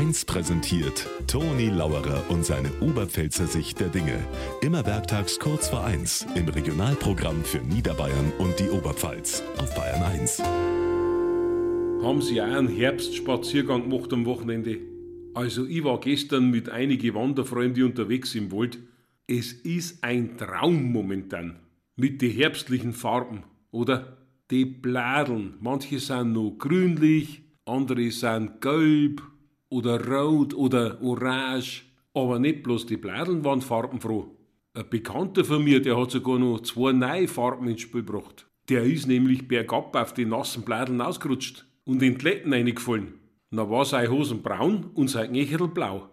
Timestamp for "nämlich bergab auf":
39.06-40.14